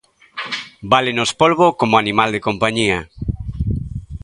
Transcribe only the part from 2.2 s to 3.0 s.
de compañía.